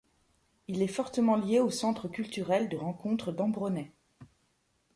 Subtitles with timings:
[0.67, 3.91] Il est fortement lié au Centre Culturel de Rencontre d'Ambronay.